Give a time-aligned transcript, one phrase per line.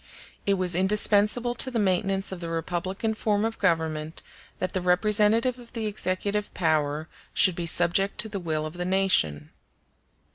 [0.47, 4.23] It was indispensable to the maintenance of the republican form of government
[4.57, 8.83] that the representative of the executive power should be subject to the will of the
[8.85, 9.51] nation.